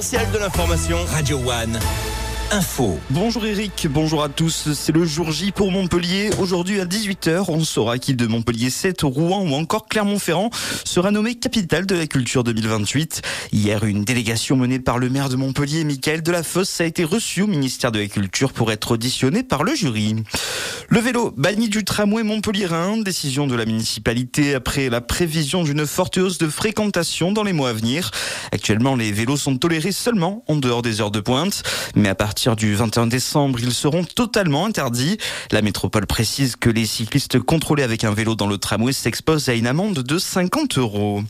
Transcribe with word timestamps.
l'essentiel 0.00 0.30
de 0.32 0.38
l'information. 0.38 0.96
Radio 1.12 1.36
One. 1.46 1.78
Info. 2.52 2.98
Bonjour 3.10 3.46
Eric, 3.46 3.86
bonjour 3.88 4.24
à 4.24 4.28
tous. 4.28 4.72
C'est 4.74 4.90
le 4.90 5.04
jour 5.04 5.30
J 5.30 5.52
pour 5.52 5.70
Montpellier. 5.70 6.30
Aujourd'hui 6.40 6.80
à 6.80 6.84
18h, 6.84 7.44
on 7.46 7.62
saura 7.62 7.98
qui 7.98 8.14
de 8.14 8.26
Montpellier 8.26 8.70
7, 8.70 9.02
Rouen 9.02 9.48
ou 9.48 9.54
encore 9.54 9.86
Clermont-Ferrand 9.86 10.50
sera 10.84 11.12
nommé 11.12 11.36
capitale 11.36 11.86
de 11.86 11.94
la 11.94 12.08
culture 12.08 12.42
2028. 12.42 13.22
Hier, 13.52 13.84
une 13.84 14.02
délégation 14.02 14.56
menée 14.56 14.80
par 14.80 14.98
le 14.98 15.08
maire 15.10 15.28
de 15.28 15.36
Montpellier, 15.36 15.84
Michael 15.84 16.22
Delafosse, 16.22 16.80
a 16.80 16.86
été 16.86 17.04
reçue 17.04 17.42
au 17.42 17.46
ministère 17.46 17.92
de 17.92 18.00
la 18.00 18.08
Culture 18.08 18.52
pour 18.52 18.72
être 18.72 18.92
auditionné 18.92 19.44
par 19.44 19.62
le 19.62 19.76
jury. 19.76 20.16
Le 20.88 20.98
vélo 20.98 21.32
banni 21.36 21.68
du 21.68 21.84
tramway 21.84 22.24
Montpellier-Rhin, 22.24 22.98
décision 22.98 23.46
de 23.46 23.54
la 23.54 23.64
municipalité 23.64 24.56
après 24.56 24.88
la 24.88 25.00
prévision 25.00 25.62
d'une 25.62 25.86
forte 25.86 26.18
hausse 26.18 26.38
de 26.38 26.48
fréquentation 26.48 27.30
dans 27.30 27.44
les 27.44 27.52
mois 27.52 27.68
à 27.68 27.74
venir. 27.74 28.10
Actuellement, 28.50 28.96
les 28.96 29.12
vélos 29.12 29.36
sont 29.36 29.56
tolérés 29.56 29.92
seulement 29.92 30.42
en 30.48 30.56
dehors 30.56 30.82
des 30.82 31.00
heures 31.00 31.12
de 31.12 31.20
pointe, 31.20 31.62
partir 32.40 32.56
du 32.56 32.74
21 32.74 33.06
décembre, 33.06 33.58
ils 33.60 33.70
seront 33.70 34.02
totalement 34.02 34.64
interdits. 34.64 35.18
La 35.50 35.60
métropole 35.60 36.06
précise 36.06 36.56
que 36.56 36.70
les 36.70 36.86
cyclistes 36.86 37.38
contrôlés 37.38 37.82
avec 37.82 38.02
un 38.02 38.14
vélo 38.14 38.34
dans 38.34 38.46
le 38.46 38.56
tramway 38.56 38.94
s'exposent 38.94 39.50
à 39.50 39.52
une 39.52 39.66
amende 39.66 39.98
de 39.98 40.18
50 40.18 40.78
euros. 40.78 41.22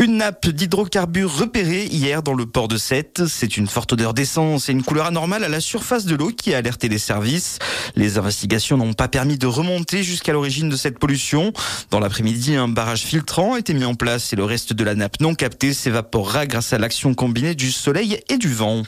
Une 0.00 0.16
nappe 0.16 0.48
d'hydrocarbures 0.48 1.30
repérée 1.30 1.84
hier 1.84 2.22
dans 2.22 2.32
le 2.32 2.46
port 2.46 2.68
de 2.68 2.78
Sète. 2.78 3.26
C'est 3.26 3.58
une 3.58 3.66
forte 3.66 3.92
odeur 3.92 4.14
d'essence 4.14 4.70
et 4.70 4.72
une 4.72 4.82
couleur 4.82 5.04
anormale 5.04 5.44
à 5.44 5.48
la 5.50 5.60
surface 5.60 6.06
de 6.06 6.16
l'eau 6.16 6.30
qui 6.30 6.54
a 6.54 6.56
alerté 6.56 6.88
les 6.88 6.96
services. 6.96 7.58
Les 7.96 8.16
investigations 8.16 8.78
n'ont 8.78 8.94
pas 8.94 9.08
permis 9.08 9.36
de 9.36 9.46
remonter 9.46 10.02
jusqu'à 10.02 10.32
l'origine 10.32 10.70
de 10.70 10.76
cette 10.76 10.98
pollution. 10.98 11.52
Dans 11.90 12.00
l'après-midi, 12.00 12.56
un 12.56 12.68
barrage 12.68 13.02
filtrant 13.02 13.52
a 13.52 13.58
été 13.58 13.74
mis 13.74 13.84
en 13.84 13.94
place 13.94 14.32
et 14.32 14.36
le 14.36 14.44
reste 14.44 14.72
de 14.72 14.84
la 14.84 14.94
nappe 14.94 15.20
non 15.20 15.34
captée 15.34 15.74
s'évaporera 15.74 16.46
grâce 16.46 16.72
à 16.72 16.78
l'action 16.78 17.12
combinée 17.12 17.54
du 17.54 17.70
soleil 17.70 18.20
et 18.30 18.38
du 18.38 18.54
vent. 18.54 18.84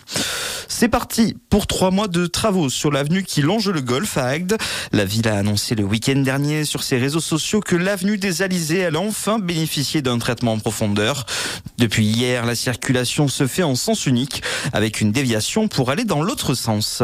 C'est 0.66 0.88
parti 0.88 1.36
pour 1.50 1.66
trois 1.66 1.90
mois 1.90 2.08
de 2.08 2.24
travaux 2.24 2.70
sur 2.70 2.90
l'avenue 2.90 3.22
qui 3.22 3.42
longe 3.42 3.68
le 3.68 3.82
golfe 3.82 4.16
à 4.16 4.28
Agde. 4.28 4.56
La 4.92 5.04
ville 5.04 5.28
a 5.28 5.36
annoncé 5.36 5.74
le 5.74 5.84
week-end 5.84 6.20
dernier 6.20 6.64
sur 6.64 6.82
ses 6.82 6.96
réseaux 6.96 7.20
sociaux 7.20 7.60
que 7.60 7.76
l'avenue 7.76 8.16
des 8.16 8.40
Alizés 8.40 8.86
allait 8.86 8.96
enfin 8.96 9.38
bénéficier 9.38 10.00
d'un 10.00 10.18
traitement 10.18 10.54
en 10.54 10.58
profondeur. 10.58 11.01
Depuis 11.78 12.04
hier, 12.04 12.46
la 12.46 12.54
circulation 12.54 13.28
se 13.28 13.46
fait 13.46 13.62
en 13.62 13.74
sens 13.74 14.06
unique 14.06 14.42
avec 14.72 15.00
une 15.00 15.12
déviation 15.12 15.68
pour 15.68 15.90
aller 15.90 16.04
dans 16.04 16.22
l'autre 16.22 16.54
sens. 16.54 17.02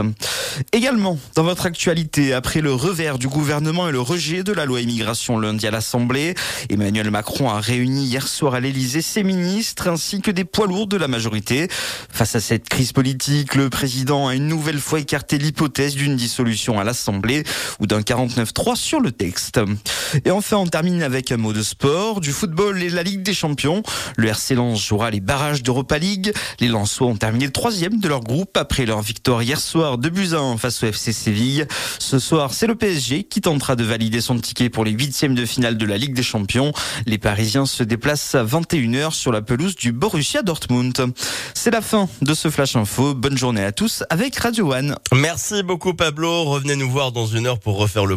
Également, 0.72 1.18
dans 1.34 1.42
votre 1.42 1.66
actualité, 1.66 2.32
après 2.32 2.60
le 2.60 2.72
revers 2.72 3.18
du 3.18 3.28
gouvernement 3.28 3.88
et 3.88 3.92
le 3.92 4.00
rejet 4.00 4.42
de 4.42 4.52
la 4.52 4.66
loi 4.66 4.80
immigration 4.80 5.38
lundi 5.38 5.66
à 5.66 5.70
l'Assemblée, 5.70 6.34
Emmanuel 6.70 7.10
Macron 7.10 7.50
a 7.50 7.60
réuni 7.60 8.04
hier 8.04 8.26
soir 8.26 8.54
à 8.54 8.60
l'Elysée 8.60 9.02
ses 9.02 9.22
ministres 9.22 9.88
ainsi 9.88 10.20
que 10.20 10.30
des 10.30 10.44
poids 10.44 10.66
lourds 10.66 10.86
de 10.86 10.96
la 10.96 11.08
majorité. 11.08 11.68
Face 12.10 12.34
à 12.34 12.40
cette 12.40 12.68
crise 12.68 12.92
politique, 12.92 13.54
le 13.54 13.70
président 13.70 14.28
a 14.28 14.34
une 14.34 14.46
nouvelle 14.46 14.78
fois 14.78 15.00
écarté 15.00 15.38
l'hypothèse 15.38 15.94
d'une 15.94 16.16
dissolution 16.16 16.78
à 16.78 16.84
l'Assemblée 16.84 17.44
ou 17.80 17.86
d'un 17.86 18.00
49-3 18.00 18.76
sur 18.76 19.00
le 19.00 19.12
texte. 19.12 19.60
Et 20.24 20.30
enfin, 20.30 20.56
on 20.56 20.66
termine 20.66 21.02
avec 21.02 21.32
un 21.32 21.36
mot 21.36 21.52
de 21.52 21.62
sport, 21.62 22.20
du 22.20 22.32
football 22.32 22.82
et 22.82 22.90
la 22.90 23.02
Ligue 23.02 23.22
des 23.22 23.34
Champions. 23.34 23.82
Le 24.16 24.28
RC 24.28 24.54
Lens 24.54 24.80
jouera 24.80 25.10
les 25.10 25.20
barrages 25.20 25.62
d'Europa 25.62 25.98
League. 25.98 26.32
Les 26.60 26.68
Lensois 26.68 27.08
ont 27.08 27.16
terminé 27.16 27.50
troisième 27.50 27.98
de 27.98 28.08
leur 28.08 28.20
groupe 28.20 28.56
après 28.56 28.86
leur 28.86 29.02
victoire 29.02 29.42
hier 29.42 29.60
soir 29.60 29.98
de 29.98 30.08
Buzyn 30.08 30.56
face 30.56 30.82
au 30.82 30.86
FC 30.86 31.12
Séville. 31.12 31.66
Ce 31.98 32.18
soir, 32.18 32.52
c'est 32.52 32.66
le 32.66 32.74
PSG 32.74 33.24
qui 33.24 33.40
tentera 33.40 33.76
de 33.76 33.84
valider 33.84 34.20
son 34.20 34.38
ticket 34.38 34.70
pour 34.70 34.84
les 34.84 34.92
huitièmes 34.92 35.34
de 35.34 35.44
finale 35.44 35.76
de 35.76 35.86
la 35.86 35.98
Ligue 35.98 36.14
des 36.14 36.22
Champions. 36.22 36.72
Les 37.06 37.18
Parisiens 37.18 37.66
se 37.66 37.82
déplacent 37.82 38.34
à 38.34 38.44
21h 38.44 39.12
sur 39.12 39.32
la 39.32 39.42
pelouse 39.42 39.76
du 39.76 39.92
Borussia 39.92 40.42
Dortmund. 40.42 41.12
C'est 41.54 41.70
la 41.70 41.80
fin 41.80 42.08
de 42.22 42.34
ce 42.34 42.50
Flash 42.50 42.76
Info. 42.76 43.14
Bonne 43.14 43.36
journée 43.36 43.64
à 43.64 43.72
tous 43.72 44.04
avec 44.10 44.36
Radio 44.36 44.72
One. 44.72 44.96
Merci 45.14 45.62
beaucoup 45.62 45.94
Pablo. 45.94 46.44
Revenez 46.44 46.76
nous 46.76 46.90
voir 46.90 47.12
dans 47.12 47.26
une 47.26 47.46
heure 47.46 47.58
pour 47.58 47.76
refaire 47.76 48.06
le 48.06 48.16